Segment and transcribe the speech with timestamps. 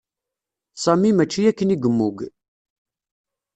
[0.83, 2.17] Sami mačči akken i yemmug.